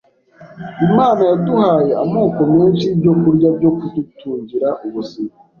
Imana 0.87 1.21
yaduhaye 1.29 1.91
amoko 2.03 2.41
menshi 2.55 2.83
y’ibyokurya 2.87 3.47
byo 3.57 3.69
kudutungira 3.77 4.67
ubuzima 4.85 5.31